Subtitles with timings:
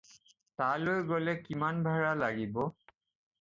[0.61, 2.55] তালৈ গ'লে কিমান ভাড়া লাগিব?